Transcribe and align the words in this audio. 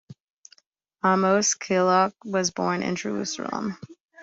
Amos 1.05 1.53
Kollek 1.53 2.13
was 2.25 2.49
born 2.49 2.81
in 2.81 2.95
Jerusalem. 2.95 3.77